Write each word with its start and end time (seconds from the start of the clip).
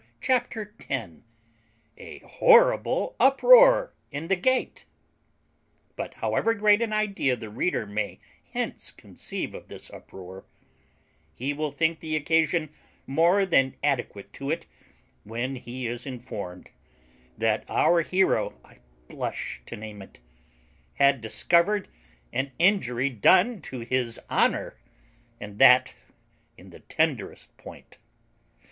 CHAPTER 0.19 0.65
TEN 0.79 1.23
A 1.95 2.23
HORRIBLE 2.27 3.15
UPROAR 3.19 3.93
IN 4.09 4.29
THE 4.29 4.35
GATE. 4.35 4.85
But 5.95 6.15
however 6.15 6.55
great 6.55 6.81
an 6.81 6.91
idea 6.91 7.35
the 7.35 7.51
reader 7.51 7.85
may 7.85 8.19
hence 8.51 8.89
conceive 8.89 9.53
of 9.53 9.67
this 9.67 9.91
uproar, 9.91 10.43
he 11.35 11.53
will 11.53 11.71
think 11.71 11.99
the 11.99 12.15
occasion 12.15 12.71
more 13.05 13.45
than 13.45 13.75
adequate 13.83 14.33
to 14.33 14.49
it 14.49 14.65
when 15.23 15.57
he 15.57 15.85
is 15.85 16.07
informed 16.07 16.71
that 17.37 17.63
our 17.69 18.01
hero 18.01 18.59
(I 18.65 18.79
blush 19.07 19.61
to 19.67 19.77
name 19.77 20.01
it) 20.01 20.19
had 20.95 21.21
discovered 21.21 21.87
an 22.33 22.51
injury 22.57 23.11
done 23.11 23.61
to 23.69 23.81
his 23.81 24.19
honour, 24.31 24.79
and 25.39 25.59
that 25.59 25.93
in 26.57 26.71
the 26.71 26.79
tenderest 26.79 27.55
point. 27.57 27.99